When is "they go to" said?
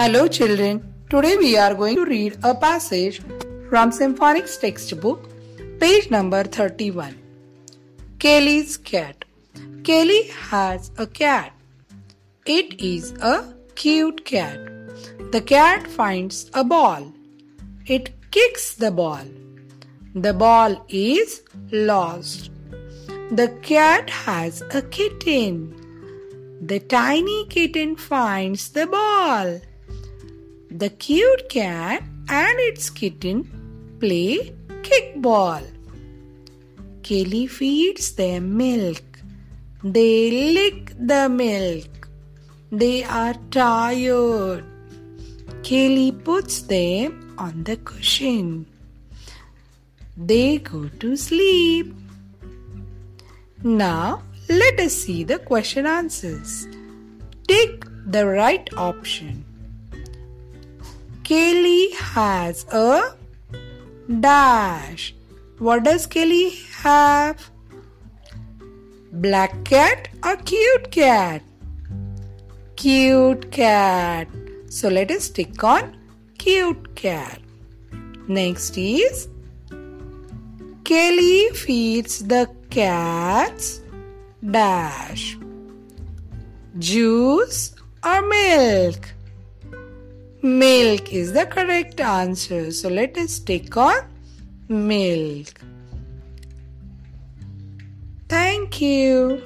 50.16-51.16